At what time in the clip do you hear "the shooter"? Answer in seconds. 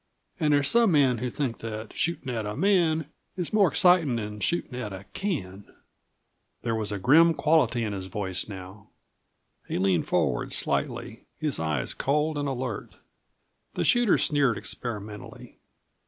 13.75-14.17